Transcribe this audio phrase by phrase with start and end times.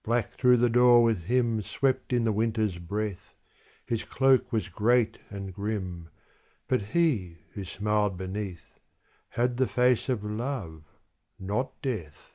[0.02, 3.36] _Black through the door with him Swept in the Winter's breath;
[3.84, 6.08] His cloak was great and grim
[6.66, 8.80] But he, who smiled beneath,
[9.28, 10.82] Had the face of Love
[11.38, 12.32] not Death.